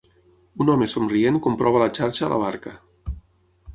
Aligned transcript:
Un 0.63 0.71
home 0.75 0.87
somrient 0.93 1.37
comprova 1.47 1.83
la 1.85 1.91
xarxa 1.99 2.27
a 2.29 2.33
la 2.33 2.43
barca. 2.45 2.77